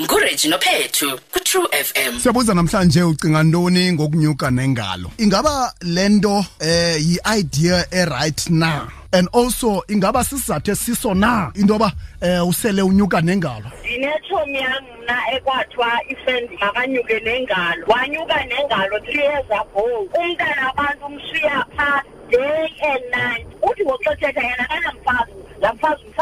nguRegi 0.00 0.48
noPhethu 0.48 1.18
ku 1.32 1.40
True 1.44 1.68
FM 1.72 2.18
Siyabuza 2.20 2.54
namhlanje 2.54 3.02
ucinga 3.02 3.42
ntoni 3.42 3.92
ngokunyuka 3.92 4.50
nengalo? 4.50 5.10
Ingaba 5.18 5.72
lento 5.80 6.44
eh 6.60 6.96
yi-idea 7.00 7.84
e-right 7.90 8.50
na? 8.50 8.88
And 9.12 9.28
also 9.32 9.82
ingaba 9.88 10.24
sizathu 10.24 10.70
esiso 10.70 11.14
na? 11.14 11.50
Into 11.54 11.74
yoba 11.74 11.92
um 12.22 12.48
usele 12.48 12.82
unyuka 12.82 13.20
nengalo? 13.20 13.70
Ndinetshomi 13.84 14.58
yam 14.58 14.84
mna 15.02 15.16
ekwathiwa 15.36 16.00
ifriend 16.08 16.50
makanyuke 16.60 17.20
nengalo. 17.20 17.86
Wanyuka 17.86 18.44
nengalo 18.44 19.00
three 19.00 19.22
years 19.22 19.50
ago. 19.50 20.08
Umntana 20.14 20.74
abantu 20.74 21.06
umshiya 21.06 21.64
phaa 21.76 22.02
day 22.30 22.68
and 22.82 23.04
night. 23.10 23.46
Uthi 23.62 23.82
ngokuxethetha 23.84 24.42
yena 24.42 24.64
kanamfazi 24.68 25.32
laa 25.60 25.72
mfazi 25.72 26.02
umfazi 26.04 26.06
wabazali 26.06 26.14
yintoni 26.14 26.15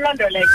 loo 0.00 0.12
nto 0.12 0.28
leyo 0.28 0.46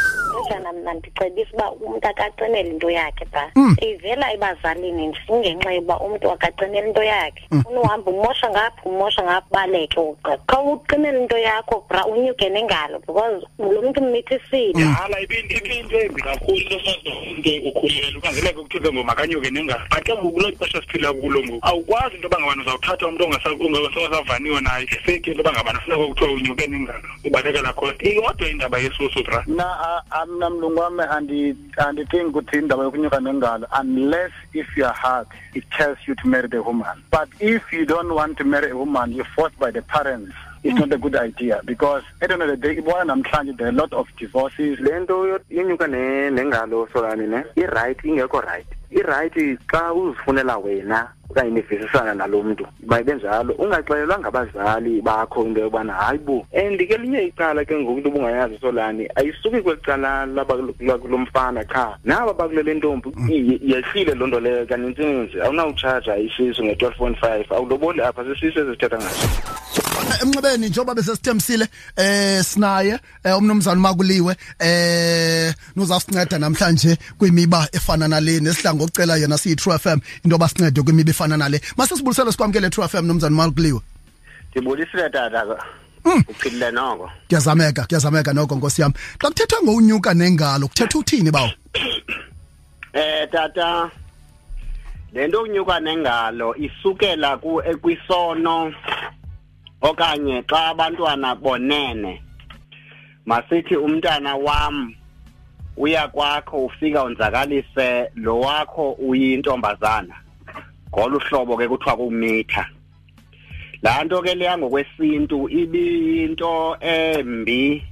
njana 0.45 0.73
mna 0.73 0.93
ndicebisa 0.93 1.51
uba 1.53 1.71
umntu 1.71 2.07
akacinele 2.07 2.69
into 2.69 2.89
yakhe 2.89 3.25
phaa 3.31 3.49
Mm. 3.55 3.75
ivela 3.81 4.33
ebazalini 4.33 5.13
ingenxa 5.29 5.71
yoba 5.73 5.99
umntu 5.99 6.31
akacinela 6.31 6.87
into 6.87 7.03
yakhe. 7.03 7.43
Unohamba 7.69 8.11
umosha 8.11 8.49
ngapha 8.49 8.81
umosha 8.85 9.23
ngapha 9.23 9.47
baleke 9.51 9.99
uqa 9.99 10.37
xa 10.49 10.59
uqinela 10.59 11.19
into 11.19 11.37
yakho 11.37 11.83
bra 11.89 12.05
unyuke 12.05 12.49
nengalo 12.49 12.99
because 12.99 13.43
lo 13.59 13.81
mntu 13.81 14.01
mmithisile 14.03 14.83
hala 14.83 15.19
ibinto 15.19 15.55
ibinto 15.57 15.99
embi 15.99 16.21
kakhulu 16.21 16.57
into 16.57 16.79
sazi 16.85 17.09
umntu 17.09 17.49
ukhulele 17.69 18.17
ukangeleke 18.17 18.53
kuthiwe 18.61 18.91
ngoku 18.93 19.03
makanyuke 19.07 19.49
nengalo. 19.51 19.81
But 19.89 20.03
ke 20.05 20.13
ngoku 20.13 20.31
kuloo 20.31 20.51
xesha 20.59 20.81
siphila 20.81 21.13
kulo 21.13 21.39
ngoku 21.43 21.59
awukwazi 21.67 22.15
into 22.15 22.27
yoba 22.27 22.39
ngabana 22.39 22.61
uzawuthatha 22.61 23.07
umntu 23.07 23.23
ongasavaniyo 23.23 24.61
naye. 24.61 24.85
Feki 25.05 25.29
into 25.31 25.41
yoba 25.41 25.51
ngabana 25.51 25.79
funeka 25.79 26.07
kuthiwa 26.07 26.31
unyuke 26.31 26.67
nengalo 26.67 27.09
ubalekela 27.25 27.73
khona. 27.73 27.93
Ikodwa 27.99 28.49
indaba 28.49 28.77
yesusu 28.79 29.23
bra 29.23 29.34
mna 29.47 29.63
a- 29.63 30.03
a- 30.11 30.25
mna 30.25 30.49
mlungu 30.49 30.79
wami 30.79 31.03
andi- 31.03 31.55
andicingi 31.77 32.25
ukuthi 32.25 32.57
indaba 32.57 32.83
yokunyuka 32.83 33.19
nengalo 33.19 33.67
unless 33.81 34.31
if 34.53 34.77
your 34.77 34.93
heart 34.93 35.27
it 35.53 35.63
tells 35.77 35.97
you 36.07 36.15
to 36.15 36.27
marry 36.27 36.47
the 36.47 36.59
woman. 36.61 36.97
But 37.11 37.29
if 37.39 37.71
you 37.73 37.85
don't 37.85 38.11
want 38.11 38.37
to 38.37 38.43
marry 38.43 38.71
a 38.71 38.75
woman 38.75 39.11
you're 39.11 39.29
forced 39.35 39.57
by 39.59 39.71
the 39.71 39.81
parents. 39.81 40.33
It's 40.63 40.79
not 40.79 40.91
a 40.91 40.97
good 40.97 41.15
idea 41.15 41.61
because 41.63 42.01
at 42.21 42.29
the 42.29 42.33
end 42.33 42.41
of 42.41 42.49
the 42.49 42.57
day 42.57 42.75
ibona 42.81 43.05
namhlanje 43.13 43.55
there 43.55 43.67
are 43.67 43.69
a 43.69 43.73
lot 43.73 43.93
of 43.93 44.07
divorces. 44.17 44.79
Le 44.79 44.99
nto 44.99 45.27
yo- 45.27 45.39
ne- 45.87 46.31
nengalo 46.31 46.87
solani 46.91 47.27
ne? 47.29 47.43
I-right 47.55 47.97
ingekho 48.03 48.41
right 48.43 48.65
i-right 48.95 49.57
xa 49.71 49.93
uzifunela 49.93 50.57
wena 50.57 51.07
okanye 51.29 51.51
nivisisana 51.51 52.13
nalo 52.13 52.43
mntu 52.43 52.67
mayibe 52.87 53.13
njalo 53.15 53.53
ungaxelelwa 53.53 54.19
ngabazali 54.19 55.01
bakho 55.01 55.43
into 55.45 55.61
yobana 55.61 55.93
hayi 55.93 56.17
bo 56.19 56.45
and 56.53 56.79
ke 56.87 56.97
linye 56.97 57.23
icala 57.27 57.65
ke 57.65 57.75
ngoku 57.75 57.97
into 57.97 58.09
ubungayazi 58.09 58.57
solani 58.61 59.07
ayisuki 59.15 59.61
kweli 59.61 59.81
cala 59.81 60.25
laba- 60.25 60.97
kulo 61.01 61.17
mfana 61.17 61.63
qha. 61.63 61.97
Naba 62.03 62.33
bakulele 62.33 62.73
ntombi 62.73 63.09
i- 63.29 63.59
yehlile 63.71 64.13
loo 64.15 64.27
nto 64.27 64.39
leyo 64.39 64.65
kanintsininzi 64.65 65.41
awunawutshaja 65.41 66.17
isisu 66.17 66.63
nge-twelve 66.63 66.97
point 66.97 67.17
five 67.19 67.45
awuloboli 67.51 68.01
apha 68.01 68.23
sisisu 68.23 68.59
ezisithetha 68.59 68.97
ngaso. 68.97 69.27
Eh, 69.27 69.64
emnxebeni 70.21 70.69
njengoba 70.69 70.95
besesithembisile 70.95 71.67
eh 71.97 72.43
sinaye 72.43 72.99
eh, 73.23 73.37
umnumzana 73.37 73.81
makuliwe 73.81 74.35
eh 74.59 75.53
nozasinceda 75.75 76.39
namhlanje 76.39 76.97
kwimiba 77.17 77.67
efana 77.71 78.07
nale 78.07 78.39
nesidla 78.39 78.73
ngokucela 78.73 79.17
yena 79.17 79.37
siyi 79.37 79.55
True 79.55 79.77
FM 79.77 79.99
into 80.23 80.37
basincede 80.37 80.81
kwimiba 80.81 81.09
efana 81.09 81.37
nale. 81.37 81.61
Mase 81.77 81.95
sibulisele 81.95 82.31
sikwamkele 82.31 82.69
True 82.69 82.87
FM 82.87 83.05
nomzana 83.05 83.35
makuliwe 83.35 83.81
ndibulisile 84.51 85.09
tata. 85.09 85.57
Uphilile 86.27 86.71
noko. 86.71 87.11
Kuyazameka 87.27 87.85
kuyazameka 87.85 88.33
noko 88.33 88.55
nkosi 88.55 88.81
yami. 88.81 88.93
Xa 89.21 89.27
kuthethwa 89.27 89.63
ngowunyuka 89.63 90.13
nengalo 90.13 90.67
kuthetha 90.67 90.99
uthini 90.99 91.31
bawo? 91.31 91.49
Eh 92.93 93.27
tata 93.31 93.91
lento 95.15 95.39
okunyuka 95.39 95.79
nengalo 95.79 96.55
isukela 96.55 97.37
ku 97.37 97.61
ekwisono 97.61 98.73
okanye 99.89 100.43
xa 100.49 100.59
abantwana 100.71 101.35
bonene 101.35 102.21
masithi 103.25 103.75
umntana 103.75 104.35
wam 104.35 104.95
uya 105.77 106.07
kwakho 106.07 106.65
ufika 106.65 107.03
unzakalise 107.03 108.09
lo 108.15 108.39
wakho 108.39 108.91
uyintombazana. 108.91 110.15
Ngolu 110.89 111.19
hlobo 111.19 111.57
ke 111.57 111.67
kuthiwa 111.67 111.97
kumitha. 111.97 112.65
Laa 113.81 114.03
nto 114.03 114.21
ke 114.21 114.35
leya 114.35 114.57
ngokwesintu 114.57 115.49
ibiyinto 115.49 116.77
embi 116.79 117.83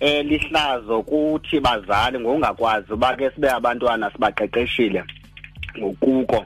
elihlazo 0.00 1.02
kuthi 1.02 1.60
bazali 1.60 2.18
ngokungakwazi 2.18 2.92
uba 2.92 3.16
ke 3.16 3.30
sibe 3.30 3.50
abantwana 3.50 4.10
sibaqeqeshile 4.10 5.04
ngokuko 5.78 6.44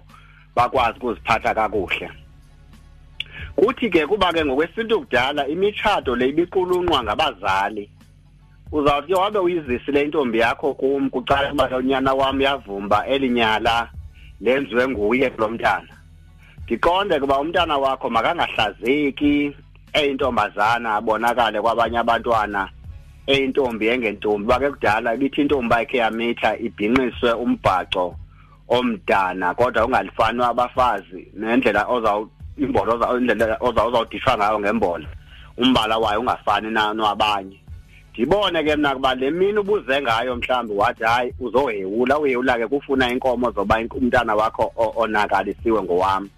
bakwazi 0.57 0.99
ukuziphatha 0.99 1.55
kakuhle. 1.55 2.20
Kuthi 3.57 3.91
ke 3.91 4.07
kuba 4.07 4.33
ke 4.33 4.45
ngokwesintu 4.45 5.01
kudala 5.01 5.49
imitshato 5.49 6.17
le 6.17 6.29
ibiqulunqwa 6.29 7.03
ngabazali. 7.03 7.91
Uzawuthi 8.73 9.15
wabe 9.15 9.39
uyizisile 9.39 10.03
intombi 10.03 10.39
yakho 10.39 10.75
kum 10.75 11.11
kucala 11.11 11.53
uba 11.53 11.77
unyana 11.77 12.15
wam 12.15 12.41
yavumba 12.41 13.07
elinyala 13.07 13.91
lenziwe 14.41 14.89
nguye 14.89 15.31
kulo 15.31 15.49
mntana. 15.49 15.95
Ndiqonde 16.65 17.21
kuba 17.21 17.41
umntana 17.41 17.79
wakho 17.79 18.11
makangahlazeki 18.11 19.57
eyintombazana 19.93 20.95
abonakale 20.95 21.61
kwabanye 21.61 21.99
abantwana 21.99 22.69
eyintombi 23.27 23.87
engentombi. 23.89 24.47
Bake 24.47 24.71
kudala 24.71 25.15
ibithi 25.15 25.41
intombi 25.41 25.75
ayikhe 25.75 25.97
yamitha 25.97 26.59
ibhinqiswe 26.59 27.33
umbhaco 27.33 28.17
omdana 28.69 29.55
kodwa 29.55 29.87
ungalifani 29.87 30.43
abafazi 30.43 31.29
nendlela 31.35 31.89
ozaw 32.61 32.67
imbola 32.67 32.95
oza 32.95 33.19
indlela 33.19 33.57
oza 33.61 33.87
uzawudishwa 33.87 34.37
ngayo 34.37 34.61
ngembola 34.61 35.07
umbala 35.57 35.99
wayo 35.99 36.21
ungafani 36.21 36.71
na 36.71 36.95
nowabanye. 36.95 37.61
Ndibone 38.13 38.65
ke 38.65 38.77
mna 38.77 38.95
kuba 38.95 39.15
le 39.15 39.31
mini 39.31 39.59
ubuze 39.59 40.03
ngayo 40.03 40.37
mhlawumbi 40.37 40.73
wathi 40.75 41.05
hayi 41.05 41.35
uzohewula. 41.41 42.19
Uhewula 42.19 42.59
ke 42.59 42.67
kufuna 42.67 43.11
inkomo 43.11 43.51
zoba 43.51 43.81
ink- 43.81 43.95
umntana 43.97 44.35
wakho 44.35 44.73
o- 44.77 44.93
onakalisiwe 44.97 45.83
ngowami 45.83 46.31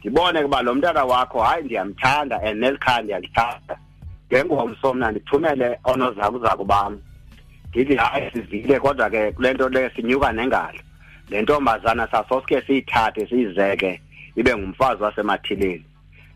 ndibone 0.00 0.42
kuba 0.42 0.62
lo 0.62 0.74
mntana 0.74 1.04
wakho 1.04 1.42
hayi 1.42 1.64
ndiyamthanda 1.64 2.42
and 2.42 2.60
nelikhaya 2.60 3.02
ndiyalithanda. 3.02 3.78
Ngengomso 4.32 4.94
mna 4.94 5.10
ndithumele 5.10 5.78
oonozakuzaku 5.84 6.64
bam. 6.64 6.98
Ndithi 7.68 7.96
hayi 7.96 8.30
sivile 8.32 8.80
kodwa 8.80 9.10
ke 9.10 9.32
kule 9.32 9.52
nto 9.54 9.68
le 9.68 9.90
sinyuka 9.96 10.32
nengalo. 10.32 10.78
Le 11.30 11.42
ntombazana 11.42 12.06
sasoske 12.10 12.62
siyithathe 12.62 13.26
siyizeke. 13.26 14.00
Ibe 14.36 14.56
ngumfazi 14.56 15.02
wasemathileni 15.02 15.84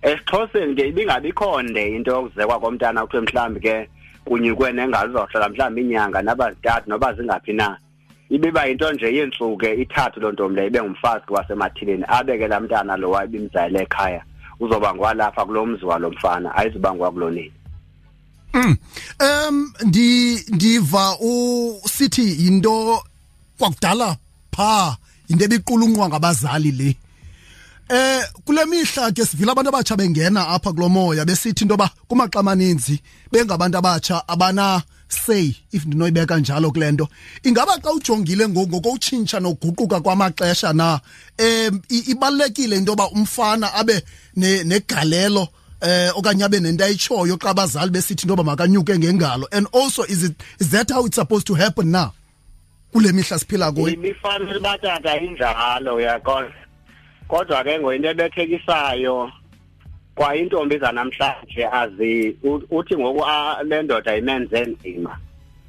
esixhoseni 0.02 0.74
ke 0.74 0.88
ibingabikho 0.88 1.62
nde 1.62 1.96
into 1.96 2.10
yokuzekwa 2.10 2.60
komntana 2.60 3.06
kuthiwe 3.06 3.22
mhlawumbi 3.22 3.60
ke 3.60 3.88
kunyukwe 4.24 4.72
nengalo 4.72 5.10
uzawuhlala 5.10 5.48
mhlawumbi 5.48 5.80
inyanga 5.80 6.22
nabazintathu 6.22 6.90
noba 6.90 7.14
zingaphi 7.14 7.52
na. 7.52 7.78
Ibiba 8.30 8.66
yinto 8.66 8.92
nje 8.92 9.14
yeentsuku 9.14 9.56
ke 9.56 9.74
ithathu 9.74 10.20
loo 10.20 10.32
ntombi 10.32 10.54
leyo 10.56 10.68
ibe 10.68 10.82
ngumfazi 10.82 11.24
wasemathileni 11.28 12.04
abeke 12.08 12.48
laa 12.48 12.60
mntana 12.60 12.96
lo 12.96 13.10
wayebimzayele 13.10 13.82
ekhaya 13.82 14.22
uzoba 14.60 14.94
ngwalapha 14.94 15.44
kulo 15.44 15.66
mzi 15.66 15.84
walo 15.84 16.10
mfana 16.10 16.54
ayizuba 16.54 16.94
ngwakulonini 16.94 17.52
Um 18.54 19.72
ndi 19.86 20.34
ndiva 20.48 21.16
usithi 21.20 22.32
into 22.46 23.02
kwakudala 23.58 24.16
pha 24.52 24.96
into 25.28 25.44
ebiqulunqwa 25.44 26.08
ngabazali 26.08 26.72
le. 26.72 26.96
Eh 27.92 28.22
kule 28.44 28.64
mihla 28.66 29.10
ke 29.12 29.24
sivile 29.26 29.50
abantu 29.52 29.68
abatsha 29.68 29.96
bengena 29.96 30.48
apha 30.48 30.72
kulomoya 30.72 31.24
besithi 31.24 31.62
into 31.64 31.76
ba 31.76 31.90
kumaxa 32.08 32.38
amaninzi 32.40 33.00
bengabantu 33.32 33.78
abatsha 33.78 34.22
abana 34.28 34.82
say 35.08 35.52
if 35.72 35.84
ndinoyibeka 35.86 36.38
njalo 36.38 36.70
kulento 36.70 37.08
ingaba 37.42 37.78
xa 37.82 37.90
ujongile 37.92 38.48
ngoku 38.48 38.68
ngokoutshintsha 38.76 39.40
noguquka 39.40 40.00
kwamaxesha 40.00 40.72
na 40.72 41.00
em 41.38 41.80
i- 41.88 42.10
ibalekile 42.12 42.76
into 42.76 42.94
ba 42.94 43.08
umfana 43.10 43.74
abe 43.74 44.02
ne- 44.36 44.62
negalelo 44.64 45.48
eh 45.82 46.12
okanye 46.16 46.44
abe 46.44 46.60
nento 46.60 46.84
ayitshoyo 46.84 47.36
xa 47.42 47.50
abazali 47.50 47.90
besithi 47.90 48.22
into 48.22 48.36
ba 48.36 48.44
makanyuke 48.44 48.98
ngengalo 48.98 49.48
and 49.50 49.66
also 49.72 50.04
is 50.04 50.22
it 50.22 50.34
is 50.60 50.68
that 50.70 50.90
how 50.92 51.04
it's 51.06 51.16
supposed 51.16 51.46
to 51.46 51.54
happen 51.54 51.90
now 51.90 52.12
kule 52.92 53.10
mihla 53.12 53.38
siphila 53.38 53.72
kuyo 53.72 53.88
ibifanele 53.88 54.60
batata 54.60 55.18
injalo 55.20 55.94
uyaqonda 55.96 56.54
kodwa 57.30 57.64
ke 57.64 57.78
ngoyinto 57.78 58.08
ebethekisayo 58.10 59.30
kwayintombi 60.14 60.78
zanamhlanje 60.78 61.66
azi 61.72 62.36
u- 62.42 62.66
uthi 62.70 62.96
ngoku 62.96 63.24
a- 63.24 63.62
le 63.62 63.82
ndoda 63.82 64.16
imenze 64.16 64.60
nzima. 64.60 65.18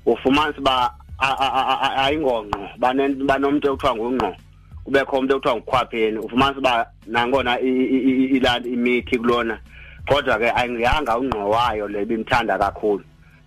Ufumanisa 0.05 0.59
uba 0.59 0.91
a- 1.19 1.37
a- 1.45 1.53
a- 1.53 1.79
a- 1.81 1.95
ayingongqo 2.03 2.59
banen- 2.79 3.25
banomntu 3.25 3.67
ekuthiwa 3.67 3.95
ngungqo 3.95 4.35
kubekho 4.83 5.17
umntu 5.17 5.33
ekuthiwa 5.35 5.55
ngukhwapheni. 5.55 6.17
Ufumanisa 6.17 6.59
uba 6.59 6.87
nangona 7.07 7.59
i- 7.59 7.87
i- 7.95 8.03
i- 8.09 8.29
ilali 8.37 8.73
imithi 8.73 9.17
kulona 9.17 9.59
kodwa 10.07 10.37
ke 10.39 10.49
ayingiyanga 10.51 11.17
ungqo 11.17 11.49
wayo 11.49 11.87
le 11.87 12.05
bimthanda 12.05 12.57
kakhulu. 12.57 13.03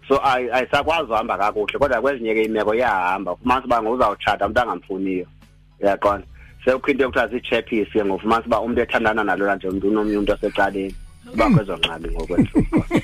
So 0.08 0.14
ayi- 0.22 0.50
ayisakwazi 0.52 1.11
uhamba 1.11 1.38
kakuhle 1.38 1.78
kodwa 1.78 2.00
kwezinye 2.00 2.34
ke 2.34 2.43
imeko 2.44 2.75
iyahamba. 2.75 3.32
Ufumanisa 3.32 3.66
uba 3.66 3.82
nguzawutshata 3.82 4.46
umuntu 4.46 4.61
angamfuniyo. 4.61 5.26
Uyaqonda? 5.82 6.26
Sekukho 6.64 6.90
into 6.90 7.05
ekuthiwa 7.05 7.28
zii-chappies 7.28 7.88
ke 7.93 8.05
ngofumanisa 8.05 8.46
uba 8.46 8.61
umntu 8.61 8.81
ethandana 8.81 9.25
nalona 9.25 9.56
nje 9.56 9.69
umntu 9.69 9.88
unomnye 9.88 10.16
umntu 10.16 10.32
osecaleni 10.32 10.94
uba 11.34 11.50
kwezo 11.50 11.78
ngxaki 11.78 12.08
ngokwethu 12.11 12.58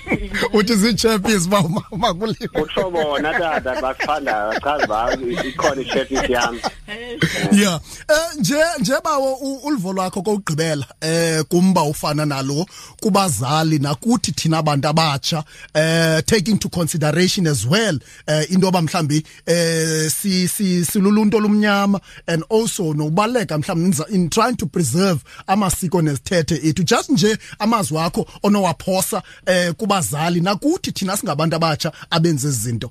uthi 0.58 0.74
zii-champions 0.76 1.46
uba 1.46 1.58
uma- 1.60 1.84
uma 1.90 2.14
kuliwe 2.14 2.62
utsho 2.62 2.90
bona 2.90 3.32
tata 3.38 3.80
basithandayo 3.82 4.52
chaza 4.60 4.84
uba 4.84 5.08
ikhona 5.48 5.82
i-chappies 5.82 6.28
yam 6.30 6.58
yeah. 7.52 7.80
Eh 8.08 8.38
nje 8.38 8.56
njebawo 8.80 9.34
u- 9.34 9.56
uluvo 9.66 9.92
lwakho 9.92 10.22
kokugqibela 10.22 10.86
eh 11.00 11.44
kumba 11.48 11.82
ufana 11.82 12.26
nalo 12.26 12.66
kubazali 13.00 13.78
nakuthi 13.78 14.32
thina 14.32 14.58
abantu 14.58 14.88
abatsha 14.88 15.44
eh 15.74 16.22
take 16.26 16.50
into 16.50 16.68
consideration 16.68 17.46
as 17.46 17.64
well 17.66 17.98
eh 18.26 18.50
into 18.50 18.66
yoba 18.66 18.82
mhlambi 18.82 19.26
eh 19.46 20.10
si 20.10 20.48
si 20.48 20.84
siluluntu 20.84 21.36
olumnyama 21.36 22.00
and 22.26 22.44
also 22.50 22.94
nokubaleka 22.94 23.58
mhlambi 23.58 23.90
inza- 23.90 24.10
in 24.14 24.30
trying 24.30 24.56
to 24.56 24.66
preserve 24.66 25.20
amasiko 25.46 26.02
nezithethe 26.02 26.54
ethu. 26.68 26.82
Just 26.82 27.08
nje 27.10 27.38
amazwi 27.58 27.98
akho 27.98 28.26
onowaphosa 28.42 29.22
eh 29.46 29.72
kubazali 29.74 30.40
nakuthi 30.40 30.92
thina 30.92 31.16
singabantu 31.16 31.56
abatsha 31.56 31.92
abenza 32.10 32.48
izinto. 32.48 32.90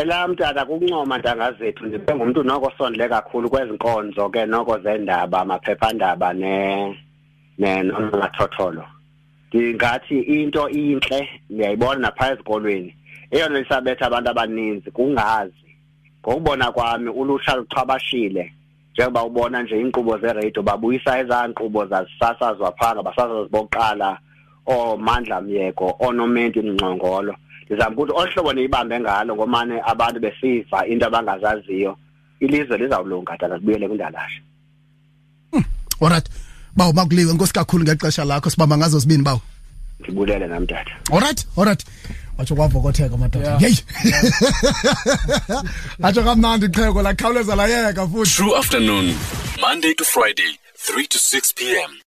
Elam 0.00 0.36
tata 0.36 0.64
kukuncoma 0.64 1.18
ntanga 1.18 1.52
zethu 1.52 1.86
ndibe 1.86 2.14
ngumntu 2.14 2.42
noko 2.42 2.66
osondele 2.66 3.08
kakhulu 3.08 3.50
kwezi 3.50 3.72
nkonzo 3.72 4.28
ke 4.28 4.46
noko 4.46 4.78
zendaba 4.78 5.40
amaphephandaba 5.40 6.32
ne 6.32 6.54
ne 7.58 7.82
nomathotholo 7.82 8.84
ndingathi 9.54 10.18
into 10.20 10.68
intle 10.68 11.28
ndiyayibona 11.50 12.00
naphaa 12.00 12.32
ezikolweni. 12.32 12.94
Eyona 13.30 13.58
isabetha 13.60 14.06
abantu 14.06 14.30
abaninzi 14.30 14.90
kungazi. 14.90 15.64
Ngokubona 16.20 16.72
kwami 16.72 17.10
ulutsha 17.10 17.56
luxhabashile. 17.56 18.52
Njengoba 18.92 19.24
ubona 19.24 19.62
nje 19.62 19.76
iinkqubo 19.80 20.18
zeradio 20.18 20.62
babuyisa 20.62 21.18
ezaa 21.18 21.48
nkqubo 21.48 21.86
zazisasazwa 21.86 22.72
phaa 22.72 22.94
ngabasasazi 22.94 23.48
bokuqala 23.50 24.18
oomandla 24.66 25.40
myeko 25.40 25.96
oonomenti 26.00 26.60
mngcongolo 26.60 27.36
ndizama 27.66 27.96
ukuthi 27.96 28.12
olu 28.16 28.30
hlobo 28.32 28.52
niyibambe 28.52 29.00
ngalo 29.00 29.34
ngomane 29.34 29.80
abantu 29.86 30.20
besiva 30.20 30.86
into 30.86 31.06
abangazaziyo 31.06 31.96
ilizwe 32.40 32.78
lizawulunga 32.78 33.36
tata 33.36 33.56
libuyele 33.56 33.88
kwindalashe. 33.88 34.42
Alright 36.00 36.28
bawo 36.76 36.92
makuliwe. 36.92 37.32
Inkosi 37.32 37.52
kakhulu 37.52 37.84
ngexesha 37.84 38.24
lakho. 38.24 38.50
Sibamba 38.50 38.76
ngazo 38.78 38.98
zibini 38.98 39.22
bawo? 39.22 39.40
Ndibulele 40.00 40.46
nam 40.46 40.66
tata. 40.66 40.90
Alright 41.12 41.46
alright 41.58 41.84
watsho 42.38 42.54
kwavokotheka 42.54 43.16
madoda 43.16 43.58
yeyi. 43.60 43.78
Atsho 46.02 46.22
kamnandi 46.22 46.66
iqheko 46.66 47.02
lakhawuleza 47.02 47.56
layeka 47.56 48.06
futhi. 48.06 48.30
True 48.36 48.56
afternoon, 48.56 49.14
Monday 49.60 49.94
to 49.94 50.04
Friday, 50.04 50.58
3 50.76 51.06
to 51.06 51.18
6 51.18 51.52
p.m. 51.52 52.03